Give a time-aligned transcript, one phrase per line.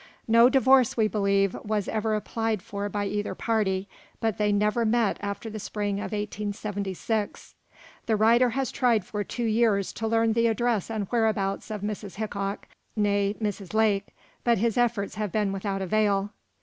[0.27, 3.87] No divorce, we believe, was ever applied for by either party,
[4.19, 7.53] but they never met after the spring of 1876.
[8.07, 12.15] The writer has tried for two years to learn the address and whereabouts of Mrs.
[12.15, 13.75] Hickok, nee Mrs.
[13.75, 14.07] Lake,
[14.43, 16.31] but his efforts have been without avail.